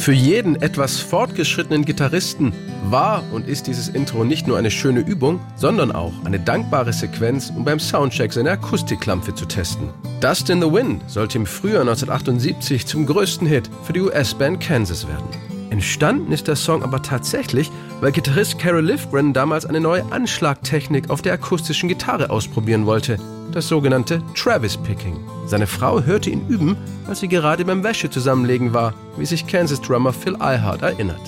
Für 0.00 0.12
jeden 0.14 0.56
etwas 0.56 0.98
fortgeschrittenen 0.98 1.84
Gitarristen 1.84 2.54
war 2.84 3.22
und 3.32 3.46
ist 3.46 3.66
dieses 3.66 3.90
Intro 3.90 4.24
nicht 4.24 4.46
nur 4.46 4.56
eine 4.56 4.70
schöne 4.70 5.00
Übung, 5.00 5.40
sondern 5.56 5.92
auch 5.92 6.14
eine 6.24 6.40
dankbare 6.40 6.94
Sequenz, 6.94 7.52
um 7.54 7.66
beim 7.66 7.78
Soundcheck 7.78 8.32
seine 8.32 8.52
Akustikklampe 8.52 9.34
zu 9.34 9.44
testen. 9.44 9.90
Dust 10.22 10.48
in 10.48 10.62
the 10.62 10.72
Wind 10.72 11.02
sollte 11.06 11.36
im 11.36 11.44
Frühjahr 11.44 11.82
1978 11.82 12.86
zum 12.86 13.04
größten 13.04 13.46
Hit 13.46 13.68
für 13.84 13.92
die 13.92 14.00
US-Band 14.00 14.58
Kansas 14.58 15.06
werden. 15.06 15.28
Entstanden 15.68 16.32
ist 16.32 16.48
der 16.48 16.56
Song 16.56 16.82
aber 16.82 17.02
tatsächlich, 17.02 17.70
weil 18.00 18.10
Gitarrist 18.10 18.58
Carol 18.58 18.82
Lifgren 18.82 19.34
damals 19.34 19.66
eine 19.66 19.80
neue 19.80 20.10
Anschlagtechnik 20.10 21.10
auf 21.10 21.20
der 21.20 21.34
akustischen 21.34 21.90
Gitarre 21.90 22.30
ausprobieren 22.30 22.86
wollte, 22.86 23.18
das 23.52 23.68
sogenannte 23.68 24.22
Travis 24.34 24.78
Picking. 24.78 25.18
Seine 25.46 25.66
Frau 25.66 26.02
hörte 26.02 26.30
ihn 26.30 26.48
üben, 26.48 26.76
als 27.06 27.20
sie 27.20 27.28
gerade 27.28 27.64
beim 27.66 27.84
Wäsche 27.84 28.08
zusammenlegen 28.08 28.72
war, 28.72 28.94
wie 29.20 29.26
sich 29.26 29.46
Kansas 29.46 29.80
Drummer 29.82 30.12
Phil 30.12 30.34
Eilhart 30.40 30.82
erinnert. 30.82 31.20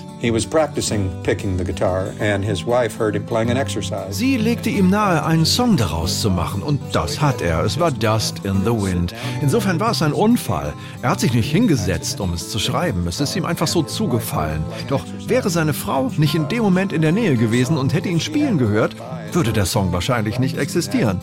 Sie 4.10 4.36
legte 4.36 4.70
ihm 4.70 4.88
nahe, 4.88 5.26
einen 5.26 5.44
Song 5.44 5.76
daraus 5.76 6.20
zu 6.20 6.30
machen 6.30 6.62
und 6.62 6.80
das 6.92 7.20
hat 7.20 7.42
er. 7.42 7.64
Es 7.64 7.78
war 7.78 7.90
Dust 7.90 8.44
in 8.44 8.64
the 8.64 8.70
Wind. 8.70 9.14
Insofern 9.42 9.78
war 9.80 9.90
es 9.90 10.00
ein 10.00 10.12
Unfall. 10.12 10.72
Er 11.02 11.10
hat 11.10 11.20
sich 11.20 11.34
nicht 11.34 11.50
hingesetzt, 11.50 12.20
um 12.20 12.32
es 12.32 12.48
zu 12.48 12.58
schreiben. 12.58 13.04
Es 13.08 13.20
ist 13.20 13.36
ihm 13.36 13.44
einfach 13.44 13.66
so 13.66 13.82
zugefallen. 13.82 14.62
Doch 14.88 15.04
wäre 15.26 15.50
seine 15.50 15.74
Frau 15.74 16.10
nicht 16.16 16.34
in 16.34 16.48
dem 16.48 16.62
Moment 16.62 16.92
in 16.92 17.02
der 17.02 17.12
Nähe 17.12 17.36
gewesen 17.36 17.76
und 17.76 17.92
hätte 17.92 18.08
ihn 18.08 18.20
spielen 18.20 18.58
gehört, 18.58 18.94
würde 19.32 19.52
der 19.52 19.66
Song 19.66 19.92
wahrscheinlich 19.92 20.38
nicht 20.38 20.56
existieren. 20.56 21.20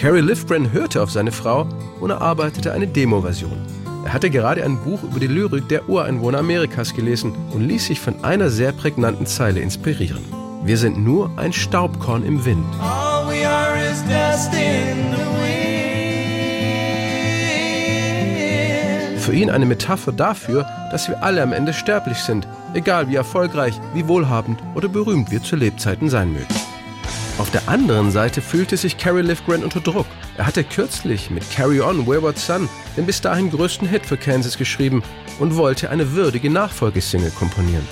Carrie 0.00 0.20
Lifgren 0.20 0.72
hörte 0.72 1.02
auf 1.02 1.10
seine 1.10 1.32
Frau 1.32 1.66
und 2.00 2.10
erarbeitete 2.10 2.72
eine 2.72 2.86
Demo-Version. 2.86 3.77
Er 4.08 4.14
hatte 4.14 4.30
gerade 4.30 4.64
ein 4.64 4.78
Buch 4.78 5.02
über 5.02 5.20
die 5.20 5.26
Lyrik 5.26 5.68
der 5.68 5.86
Ureinwohner 5.86 6.38
Amerikas 6.38 6.94
gelesen 6.94 7.34
und 7.52 7.68
ließ 7.68 7.88
sich 7.88 8.00
von 8.00 8.24
einer 8.24 8.48
sehr 8.48 8.72
prägnanten 8.72 9.26
Zeile 9.26 9.60
inspirieren. 9.60 10.24
Wir 10.64 10.78
sind 10.78 10.96
nur 10.96 11.30
ein 11.36 11.52
Staubkorn 11.52 12.24
im 12.24 12.42
Wind. 12.46 12.64
Für 19.18 19.34
ihn 19.34 19.50
eine 19.50 19.66
Metapher 19.66 20.12
dafür, 20.12 20.66
dass 20.90 21.10
wir 21.10 21.22
alle 21.22 21.42
am 21.42 21.52
Ende 21.52 21.74
sterblich 21.74 22.20
sind, 22.20 22.48
egal 22.72 23.10
wie 23.10 23.16
erfolgreich, 23.16 23.78
wie 23.92 24.08
wohlhabend 24.08 24.58
oder 24.74 24.88
berühmt 24.88 25.30
wir 25.30 25.42
zu 25.42 25.54
Lebzeiten 25.54 26.08
sein 26.08 26.32
mögen. 26.32 26.57
Auf 27.38 27.52
der 27.52 27.68
anderen 27.68 28.10
Seite 28.10 28.42
fühlte 28.42 28.76
sich 28.76 28.98
Carrie 28.98 29.22
Lifgren 29.22 29.62
unter 29.62 29.80
Druck. 29.80 30.06
Er 30.36 30.46
hatte 30.46 30.64
kürzlich 30.64 31.30
mit 31.30 31.48
Carry 31.52 31.80
On 31.80 32.04
Wayward 32.04 32.36
Son 32.36 32.68
den 32.96 33.06
bis 33.06 33.20
dahin 33.20 33.50
größten 33.50 33.86
Hit 33.86 34.04
für 34.04 34.16
Kansas 34.16 34.58
geschrieben 34.58 35.04
und 35.38 35.54
wollte 35.56 35.88
eine 35.90 36.12
würdige 36.12 36.50
Nachfolgesingle 36.50 37.30
komponieren. 37.30 37.86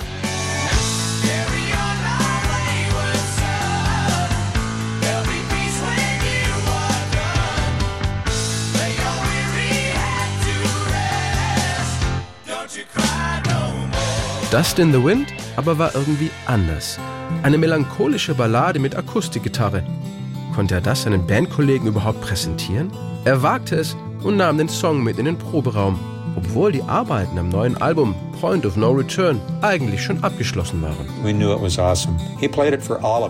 Dust 14.51 14.79
in 14.79 14.91
the 14.91 15.03
Wind 15.03 15.33
aber 15.57 15.77
war 15.77 15.93
irgendwie 15.93 16.31
anders. 16.45 16.97
Eine 17.43 17.57
melancholische 17.57 18.33
Ballade 18.33 18.79
mit 18.79 18.95
Akustikgitarre. 18.95 19.83
Konnte 20.55 20.75
er 20.75 20.81
das 20.81 21.03
seinen 21.03 21.27
Bandkollegen 21.27 21.87
überhaupt 21.87 22.21
präsentieren? 22.21 22.91
Er 23.25 23.43
wagte 23.43 23.75
es 23.75 23.97
und 24.23 24.37
nahm 24.37 24.57
den 24.57 24.69
Song 24.69 25.03
mit 25.03 25.17
in 25.19 25.25
den 25.25 25.37
Proberaum, 25.37 25.99
obwohl 26.35 26.71
die 26.71 26.83
Arbeiten 26.83 27.37
am 27.37 27.49
neuen 27.49 27.75
Album 27.75 28.15
Point 28.39 28.65
of 28.65 28.77
No 28.77 28.91
Return 28.91 29.41
eigentlich 29.61 30.03
schon 30.03 30.23
abgeschlossen 30.23 30.81
waren. 30.81 31.07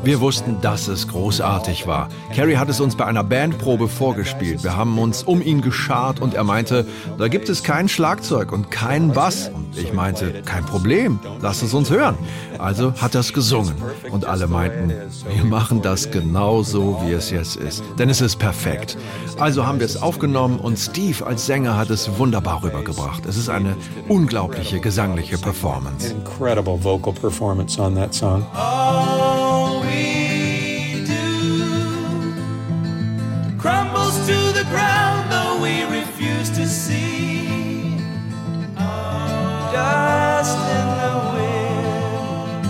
Wir 0.04 0.20
wussten, 0.20 0.62
dass 0.62 0.88
es 0.88 1.08
großartig 1.08 1.88
war. 1.88 2.10
Carrie 2.36 2.58
hat 2.58 2.68
es 2.68 2.82
uns 2.82 2.98
bei 2.98 3.06
einer 3.06 3.24
Bandprobe 3.24 3.88
vorgespielt. 3.88 4.64
Wir 4.64 4.76
haben 4.76 5.00
uns 5.00 5.24
um 5.24 5.42
ihn 5.42 5.62
geschart 5.62 6.20
und 6.20 6.34
er 6.34 6.44
meinte, 6.44 6.86
da 7.18 7.30
gibt 7.30 7.48
es 7.48 7.64
kein 7.64 7.88
Schlagzeug 7.88 8.52
und 8.52 8.70
keinen 8.70 9.14
Bass. 9.14 9.50
Und 9.54 9.78
ich 9.78 9.94
meinte, 9.94 10.42
kein 10.44 10.66
Problem, 10.66 11.20
lass 11.42 11.62
es 11.62 11.74
uns 11.74 11.90
hören. 11.90 12.18
Also 12.60 12.94
hat 13.00 13.16
er 13.16 13.22
es 13.22 13.32
gesungen. 13.32 13.76
Und 14.12 14.26
alle 14.26 14.48
meinten, 14.48 14.92
wir 15.34 15.46
machen 15.46 15.82
das 15.82 16.12
genau 16.12 16.64
so, 16.64 17.02
wie 17.06 17.14
es 17.14 17.32
jetzt 17.32 17.56
ist. 17.56 17.82
Denn 17.98 18.10
es 18.10 18.20
ist 18.20 18.40
perfekt. 18.40 18.98
Also 19.40 19.66
haben 19.66 19.80
wir 19.80 19.86
es 19.86 20.02
aufgenommen 20.02 20.60
und 20.60 20.78
Steve 20.78 21.26
als 21.26 21.46
Sänger 21.46 21.78
hat 21.78 21.90
es 21.92 22.18
wunderbar 22.18 22.64
rübergebracht. 22.64 23.26
Es 23.26 23.38
ist 23.38 23.50
eine 23.50 23.78
unglaubliche 24.10 24.82
Gesellschaft 24.82 24.97
gesangliche 24.98 25.38
Performance. 25.38 26.10
Incredible 26.10 26.76
vocal 26.76 27.14
performance 27.14 27.78
on 27.78 27.94
that 27.94 28.16
song. 28.16 28.44
All 28.56 29.82
we 29.82 31.06
do 31.06 32.34
crumbles 33.60 34.18
to 34.26 34.54
the 34.54 34.64
ground, 34.72 35.30
though 35.30 35.62
we 35.62 35.84
refuse 35.84 36.50
to 36.50 36.66
see. 36.66 38.00
Dust 39.72 40.58
in 40.58 40.88
the 41.04 41.14
wind. 41.38 42.66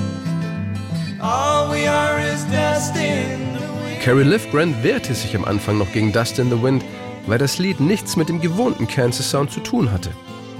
All 1.21 1.71
we 1.71 1.87
are 1.87 2.19
is 2.19 2.43
dust 2.51 2.97
in 2.97 3.53
the 3.53 3.63
wind. 3.85 4.01
Carrie 4.01 4.25
Lifgren 4.25 4.83
wehrte 4.83 5.15
sich 5.15 5.33
am 5.33 5.45
Anfang 5.45 5.77
noch 5.77 5.93
gegen 5.93 6.11
Dust 6.11 6.39
in 6.39 6.49
the 6.49 6.61
Wind, 6.61 6.83
weil 7.25 7.37
das 7.37 7.57
Lied 7.57 7.79
nichts 7.79 8.17
mit 8.17 8.27
dem 8.27 8.41
gewohnten 8.41 8.85
Kansas 8.85 9.29
Sound 9.29 9.49
zu 9.51 9.61
tun 9.61 9.93
hatte. 9.93 10.11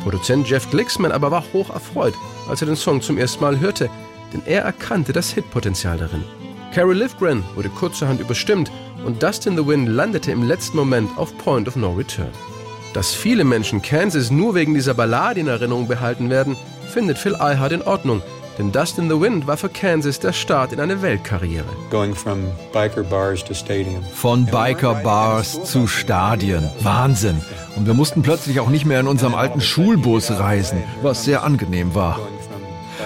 Produzent 0.07 0.47
Jeff 0.47 0.69
Glixman 0.69 1.12
aber 1.12 1.31
war 1.31 1.44
hoch 1.51 1.69
erfreut, 1.69 2.13
als 2.47 2.62
er 2.62 2.68
den 2.68 2.78
Song 2.78 3.01
zum 3.01 3.18
ersten 3.18 3.41
Mal 3.44 3.59
hörte, 3.59 3.90
denn 4.31 4.41
er 4.45 4.62
erkannte 4.62 5.12
das 5.12 5.31
Hitpotenzial 5.31 5.97
darin. 5.97 6.23
Carol 6.73 6.95
Lifgren 6.95 7.44
wurde 7.56 7.68
kurzerhand 7.68 8.22
überstimmt 8.22 8.72
und 9.06 9.22
Dust 9.22 9.45
in 9.47 9.57
the 9.57 9.68
Wind 9.68 9.90
landete 9.90 10.31
im 10.31 10.44
letzten 10.44 10.78
Moment 10.78 11.09
auf 11.18 11.38
Point 11.40 11.68
of 11.68 11.75
No 11.75 11.91
Return. 11.91 12.31
Dass 12.94 13.13
viele 13.13 13.44
Menschen 13.44 13.81
Kansas 13.81 14.31
nur 14.31 14.56
wegen 14.56 14.73
dieser 14.73 14.94
Ballade 14.94 15.41
in 15.41 15.47
Erinnerung 15.47 15.90
behalten 15.90 16.29
werden, 16.29 16.56
findet 16.88 17.18
Phil 17.18 17.35
Eilhart 17.35 17.74
in 17.74 17.81
Ordnung, 17.81 18.22
denn 18.57 18.72
Dust 18.72 18.97
in 18.97 19.09
the 19.09 19.19
Wind 19.19 19.47
war 19.47 19.57
für 19.57 19.69
Kansas 19.69 20.19
der 20.19 20.34
Start 20.34 20.73
in 20.73 20.79
eine 20.79 21.01
Weltkarriere. 21.01 21.66
Von 24.13 24.45
Biker 24.45 24.95
Bars 24.95 25.63
zu 25.63 25.88
Stadien. 25.88 26.69
Wahnsinn. 26.81 27.41
Und 27.75 27.85
wir 27.85 27.94
mussten 27.94 28.23
plötzlich 28.23 28.59
auch 28.59 28.69
nicht 28.69 28.85
mehr 28.85 29.00
in 29.00 29.07
unserem 29.07 29.35
alten 29.35 29.62
Schulbus 29.62 30.31
reisen, 30.31 30.84
was 31.01 31.23
sehr 31.25 31.44
angenehm 31.44 31.94
war. 31.94 32.19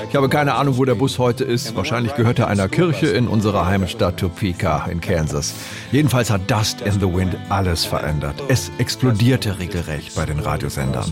Ich 0.09 0.15
habe 0.15 0.29
keine 0.29 0.55
Ahnung, 0.55 0.77
wo 0.77 0.85
der 0.85 0.95
Bus 0.95 1.19
heute 1.19 1.43
ist. 1.43 1.75
Wahrscheinlich 1.75 2.15
gehört 2.15 2.39
er 2.39 2.47
einer 2.47 2.67
Kirche 2.67 3.07
in 3.07 3.27
unserer 3.27 3.65
Heimatstadt 3.65 4.17
Topeka 4.17 4.85
in 4.85 5.01
Kansas. 5.01 5.53
Jedenfalls 5.91 6.29
hat 6.29 6.49
Dust 6.49 6.81
in 6.81 6.93
the 6.93 7.01
Wind 7.01 7.35
alles 7.49 7.85
verändert. 7.85 8.35
Es 8.47 8.71
explodierte 8.77 9.59
regelrecht 9.59 10.15
bei 10.15 10.25
den 10.25 10.39
Radiosendern. 10.39 11.11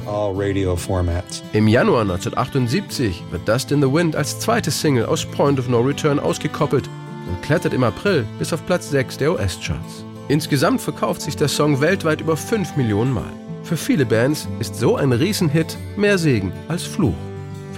Im 1.53 1.67
Januar 1.67 2.01
1978 2.01 3.23
wird 3.31 3.47
Dust 3.47 3.71
in 3.71 3.81
the 3.81 3.91
Wind 3.91 4.15
als 4.15 4.39
zweite 4.39 4.71
Single 4.71 5.05
aus 5.05 5.25
Point 5.25 5.59
of 5.59 5.67
No 5.69 5.79
Return 5.79 6.19
ausgekoppelt 6.19 6.89
und 7.27 7.41
klettert 7.41 7.73
im 7.73 7.83
April 7.83 8.25
bis 8.37 8.51
auf 8.53 8.65
Platz 8.65 8.89
6 8.89 9.17
der 9.17 9.33
US-Charts. 9.33 10.03
Insgesamt 10.27 10.81
verkauft 10.81 11.21
sich 11.21 11.35
der 11.35 11.47
Song 11.47 11.81
weltweit 11.81 12.21
über 12.21 12.37
5 12.37 12.75
Millionen 12.75 13.13
Mal. 13.13 13.31
Für 13.63 13.77
viele 13.77 14.05
Bands 14.05 14.47
ist 14.59 14.75
so 14.75 14.95
ein 14.95 15.11
Riesenhit 15.11 15.77
mehr 15.95 16.17
Segen 16.17 16.51
als 16.67 16.83
Fluch. 16.83 17.13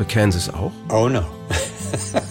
Für 0.01 0.07
Kansas 0.07 0.51
auch? 0.51 0.71
Oh 0.89 1.09
no. 1.09 1.21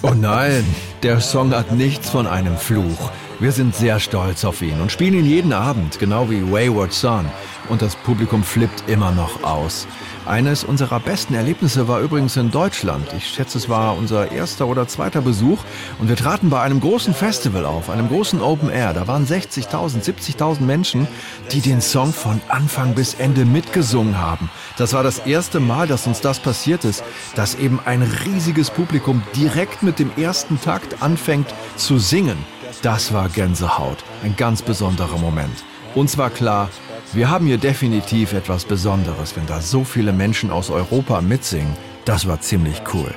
oh 0.03 0.11
nein, 0.11 0.65
der 1.05 1.21
Song 1.21 1.55
hat 1.55 1.71
nichts 1.71 2.11
von 2.11 2.27
einem 2.27 2.57
Fluch. 2.57 3.13
Wir 3.41 3.53
sind 3.53 3.75
sehr 3.75 3.99
stolz 4.01 4.45
auf 4.45 4.61
ihn 4.61 4.83
und 4.83 4.93
spielen 4.93 5.15
ihn 5.15 5.25
jeden 5.25 5.55
Abend, 5.55 5.99
genau 5.99 6.29
wie 6.29 6.43
Wayward 6.53 6.93
Son. 6.93 7.25
Und 7.71 7.81
das 7.81 7.97
Publikum 7.97 8.45
flippt 8.45 8.87
immer 8.87 9.13
noch 9.13 9.43
aus. 9.45 9.87
Eines 10.27 10.63
unserer 10.63 11.01
besten 11.01 11.33
Erlebnisse 11.33 11.89
war 11.89 12.01
übrigens 12.01 12.37
in 12.37 12.51
Deutschland. 12.51 13.07
Ich 13.17 13.29
schätze, 13.29 13.57
es 13.57 13.71
war 13.71 13.97
unser 13.97 14.31
erster 14.31 14.67
oder 14.67 14.87
zweiter 14.89 15.23
Besuch. 15.23 15.59
Und 15.99 16.11
wir 16.11 16.17
traten 16.17 16.51
bei 16.51 16.61
einem 16.61 16.81
großen 16.81 17.15
Festival 17.15 17.65
auf, 17.65 17.89
einem 17.89 18.09
großen 18.09 18.43
Open 18.43 18.69
Air. 18.69 18.93
Da 18.93 19.09
waren 19.09 19.27
60.000, 19.27 20.05
70.000 20.05 20.61
Menschen, 20.61 21.09
die 21.51 21.63
den 21.63 21.81
Song 21.81 22.13
von 22.13 22.43
Anfang 22.49 22.95
bis 22.95 23.15
Ende 23.15 23.47
mitgesungen 23.47 24.19
haben. 24.19 24.51
Das 24.77 24.93
war 24.93 25.03
das 25.03 25.21
erste 25.21 25.61
Mal, 25.61 25.87
dass 25.87 26.07
uns 26.07 26.21
das 26.21 26.41
passiert 26.41 26.85
ist, 26.85 27.03
dass 27.37 27.55
eben 27.55 27.81
ein 27.87 28.03
riesiges 28.03 28.71
Publikum 28.71 29.23
direkt 29.35 29.83
mit 29.83 29.99
dem 29.99 30.11
ersten 30.19 30.61
Takt 30.61 31.03
anfängt 31.03 31.49
zu 31.77 31.99
singen. 31.99 32.37
Das 32.83 33.13
war 33.13 33.29
Gänsehaut. 33.29 33.99
Ein 34.23 34.35
ganz 34.37 34.63
besonderer 34.63 35.19
Moment. 35.19 35.65
Uns 35.95 36.17
war 36.17 36.31
klar, 36.31 36.71
wir 37.13 37.29
haben 37.29 37.47
hier 37.47 37.59
definitiv 37.59 38.33
etwas 38.33 38.65
Besonderes, 38.65 39.37
wenn 39.37 39.47
da 39.47 39.61
so 39.61 39.85
viele 39.85 40.15
Menschen 40.15 40.51
aus 40.51 40.71
Europa 40.71 41.21
mitsingen. 41.21 41.77
Das 42.07 42.27
war 42.27 42.41
ziemlich 42.41 42.81
cool. 42.95 43.15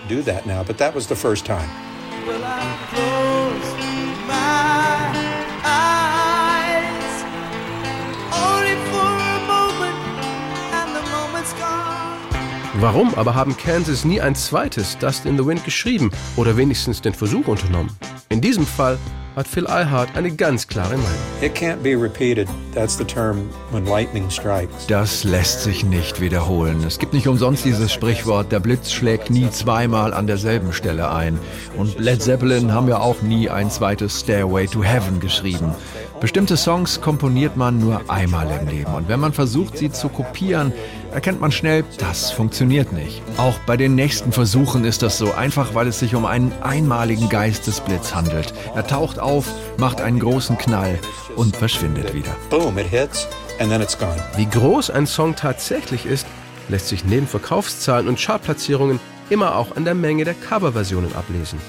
Warum 12.81 13.15
aber 13.15 13.33
haben 13.33 13.55
Kansas 13.55 14.03
nie 14.03 14.19
ein 14.19 14.35
zweites 14.35 14.97
Dust 14.97 15.25
in 15.25 15.37
the 15.37 15.45
Wind 15.45 15.63
geschrieben 15.63 16.11
oder 16.35 16.57
wenigstens 16.57 16.99
den 16.99 17.13
Versuch 17.13 17.47
unternommen? 17.47 17.95
In 18.27 18.41
diesem 18.41 18.65
Fall 18.65 18.97
hat 19.35 19.47
Phil 19.47 19.67
Eilhart 19.67 20.15
eine 20.15 20.31
ganz 20.31 20.67
klare 20.67 20.97
Meinung. 20.97 21.11
It 21.41 21.55
can't 21.55 21.81
be 21.83 21.95
repeated. 21.95 22.47
That's 22.73 22.97
the 22.97 23.03
term 23.03 23.49
when 23.71 23.85
lightning 23.85 24.29
strikes. 24.29 24.87
Das 24.87 25.23
lässt 25.23 25.63
sich 25.63 25.83
nicht 25.83 26.21
wiederholen. 26.21 26.83
Es 26.85 26.99
gibt 26.99 27.13
nicht 27.13 27.27
umsonst 27.27 27.65
dieses 27.65 27.91
Sprichwort, 27.91 28.51
der 28.51 28.59
Blitz 28.59 28.91
schlägt 28.91 29.29
nie 29.29 29.49
zweimal 29.49 30.13
an 30.13 30.27
derselben 30.27 30.73
Stelle 30.73 31.11
ein. 31.11 31.39
Und 31.77 31.99
Led 31.99 32.21
Zeppelin 32.21 32.73
haben 32.73 32.87
ja 32.87 32.99
auch 32.99 33.21
nie 33.21 33.49
ein 33.49 33.69
zweites 33.69 34.19
Stairway 34.19 34.67
to 34.67 34.83
Heaven 34.83 35.19
geschrieben. 35.19 35.73
Bestimmte 36.23 36.55
Songs 36.55 37.01
komponiert 37.01 37.57
man 37.57 37.79
nur 37.79 38.09
einmal 38.09 38.49
im 38.49 38.69
Leben. 38.69 38.93
Und 38.93 39.09
wenn 39.09 39.19
man 39.19 39.33
versucht, 39.33 39.77
sie 39.77 39.91
zu 39.91 40.07
kopieren, 40.07 40.71
erkennt 41.11 41.41
man 41.41 41.51
schnell, 41.51 41.83
das 41.97 42.31
funktioniert 42.31 42.93
nicht. 42.93 43.21
Auch 43.35 43.59
bei 43.65 43.75
den 43.75 43.95
nächsten 43.95 44.31
Versuchen 44.31 44.85
ist 44.85 45.01
das 45.01 45.17
so, 45.17 45.33
einfach 45.33 45.75
weil 45.75 45.85
es 45.87 45.99
sich 45.99 46.15
um 46.15 46.25
einen 46.25 46.53
einmaligen 46.61 47.27
Geistesblitz 47.27 48.15
handelt. 48.15 48.53
Er 48.73 48.87
taucht 48.87 49.19
auf, 49.19 49.51
macht 49.77 49.99
einen 49.99 50.19
großen 50.19 50.57
Knall 50.57 50.97
und 51.35 51.57
verschwindet 51.57 52.13
wieder. 52.13 52.33
Boom, 52.49 52.77
it 52.77 52.87
hits, 52.87 53.27
and 53.59 53.69
then 53.69 53.81
it's 53.81 53.99
gone. 53.99 54.15
Wie 54.37 54.45
groß 54.45 54.91
ein 54.91 55.07
Song 55.07 55.35
tatsächlich 55.35 56.05
ist, 56.05 56.25
lässt 56.69 56.87
sich 56.87 57.03
neben 57.03 57.27
Verkaufszahlen 57.27 58.07
und 58.07 58.17
Chartplatzierungen 58.17 59.01
immer 59.29 59.57
auch 59.57 59.75
an 59.75 59.83
der 59.83 59.93
Menge 59.93 60.23
der 60.23 60.35
Coverversionen 60.35 61.13
ablesen. 61.17 61.59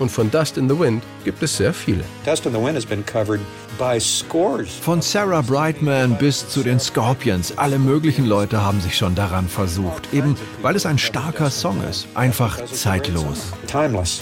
Und 0.00 0.10
von 0.10 0.30
Dust 0.30 0.56
in 0.56 0.68
the 0.68 0.76
Wind 0.76 1.04
gibt 1.24 1.42
es 1.42 1.58
sehr 1.58 1.72
viele. 1.72 2.02
Dust 2.24 2.46
in 2.46 2.52
the 2.52 2.58
Wind 2.58 2.74
has 2.74 2.86
been 2.86 3.04
covered 3.04 3.40
by 3.78 4.00
scores. 4.00 4.70
Von 4.80 5.02
Sarah 5.02 5.42
Brightman 5.42 6.16
bis 6.18 6.48
zu 6.48 6.62
den 6.62 6.80
Scorpions, 6.80 7.56
alle 7.56 7.78
möglichen 7.78 8.24
Leute 8.24 8.62
haben 8.62 8.80
sich 8.80 8.96
schon 8.96 9.14
daran 9.14 9.46
versucht, 9.46 10.12
eben 10.12 10.36
weil 10.62 10.74
es 10.74 10.86
ein 10.86 10.98
starker 10.98 11.50
Song 11.50 11.82
ist, 11.88 12.08
einfach 12.14 12.64
zeitlos. 12.64 13.52
Timeless. 13.66 14.20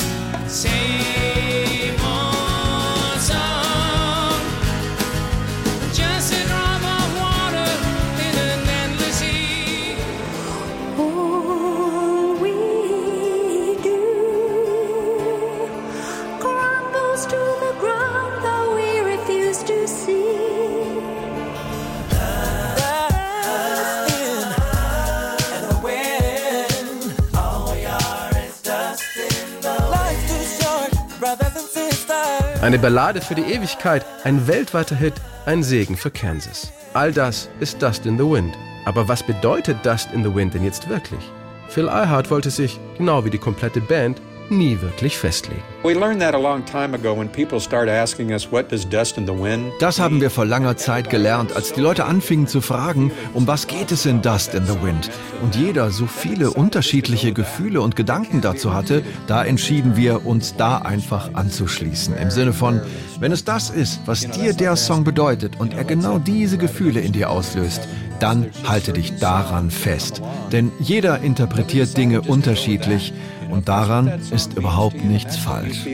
Eine 32.60 32.81
Ballade 32.81 33.20
für 33.20 33.37
die 33.37 33.52
Ewigkeit, 33.52 34.05
ein 34.25 34.49
weltweiter 34.49 34.96
Hit, 34.96 35.14
ein 35.46 35.62
Segen 35.62 35.96
für 35.96 36.10
Kansas. 36.10 36.72
All 36.93 37.12
das 37.12 37.49
ist 37.60 37.81
Dust 37.81 38.05
in 38.05 38.19
the 38.19 38.25
Wind. 38.25 38.52
Aber 38.84 39.06
was 39.06 39.22
bedeutet 39.22 39.87
Dust 39.87 40.08
in 40.12 40.25
the 40.25 40.34
Wind 40.34 40.55
denn 40.55 40.64
jetzt 40.64 40.88
wirklich? 40.88 41.20
Phil 41.69 41.88
Eilhart 41.88 42.32
wollte 42.32 42.50
sich, 42.50 42.81
genau 42.96 43.25
wie 43.25 43.31
die 43.31 43.38
komplette 43.38 43.81
Band, 43.81 44.20
nie 44.50 44.81
wirklich 44.81 45.19
festlegen. 45.19 45.62
We 45.83 45.95
learned 45.95 46.21
that 46.21 46.35
a 46.35 46.39
long 46.39 46.65
time 46.65 46.95
ago 46.95 47.17
when 47.17 47.29
people 47.29 47.61
started 47.61 47.91
asking 47.91 48.33
us, 48.33 48.50
what 48.50 48.71
does 48.71 48.89
dust 48.89 49.17
in 49.17 49.27
the 49.27 49.33
wind? 49.33 49.73
Das 49.81 50.00
haben 50.00 50.21
wir 50.21 50.31
vor 50.31 50.45
langer 50.45 50.77
Zeit 50.77 51.11
gelernt, 51.11 51.55
als 51.55 51.73
die 51.73 51.81
Leute 51.81 52.05
anfingen 52.05 52.47
zu 52.47 52.61
fragen, 52.61 53.12
um 53.35 53.47
was 53.47 53.67
geht 53.67 53.93
es 53.93 54.06
in 54.06 54.23
Dust 54.23 54.55
in 54.55 54.67
the 54.67 54.83
Wind? 54.83 55.11
Und 55.43 55.55
jeder 55.55 55.91
so 55.91 56.06
viele 56.06 56.50
unterschiedliche 56.50 57.33
Gefühle 57.33 57.81
und 57.81 57.97
Gedanken 57.97 58.41
dazu 58.41 58.75
hatte, 58.75 59.03
da 59.27 59.45
entschieden 59.45 59.97
wir, 59.97 60.27
uns 60.27 60.56
da 60.56 60.79
einfach 60.79 61.35
anzuschließen. 61.35 62.17
Im 62.17 62.31
Sinne 62.31 62.53
von, 62.53 62.81
wenn 63.21 63.33
es 63.33 63.45
das 63.45 63.71
ist, 63.71 64.00
was 64.06 64.21
dir 64.21 64.53
der 64.53 64.77
Song 64.77 65.05
bedeutet 65.05 65.61
und 65.61 65.75
er 65.75 65.85
genau 65.85 66.19
diese 66.19 66.59
Gefühle 66.59 67.00
in 67.00 67.12
dir 67.12 67.31
auslöst, 67.31 67.89
dann 68.21 68.47
halte 68.67 68.93
dich 68.93 69.17
daran 69.17 69.71
fest. 69.71 70.23
Denn 70.53 70.73
jeder 70.81 71.21
interpretiert 71.21 71.97
Dinge 71.97 72.23
unterschiedlich 72.23 73.12
und 73.50 73.69
daran 73.69 74.12
ist 74.31 74.55
überhaupt 74.55 75.05
nichts 75.05 75.37
falsch. 75.37 75.87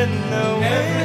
in 0.00 0.08
the 0.30 0.58
wind. 0.58 0.99